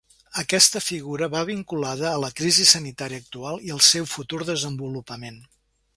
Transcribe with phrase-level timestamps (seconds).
[0.43, 5.39] Aquesta figura va vinculada a la crisi sanitària actual i al seu futur desenvolupament.